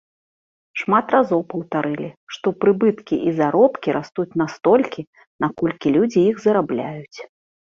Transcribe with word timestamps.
Шмат 0.81 1.11
разоў 1.15 1.41
паўтарылі, 1.51 2.09
што 2.37 2.47
прыбыткі 2.65 3.15
і 3.27 3.35
заробкі 3.41 3.89
растуць 3.99 4.27
настолькі, 4.43 5.01
наколькі 5.47 5.87
людзі 5.99 6.19
іх 6.33 6.45
зарабляюць. 6.49 7.17